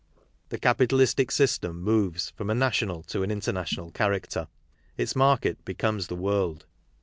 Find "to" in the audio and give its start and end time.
3.03-3.21